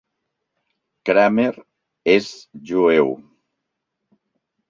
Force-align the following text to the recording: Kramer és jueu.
Kramer 1.09 1.51
és 2.13 2.31
jueu. 2.71 3.13